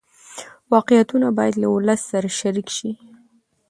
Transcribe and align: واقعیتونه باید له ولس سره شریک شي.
واقعیتونه 0.73 1.27
باید 1.37 1.55
له 1.61 1.67
ولس 1.75 2.01
سره 2.11 2.27
شریک 2.39 2.67
شي. 2.77 2.91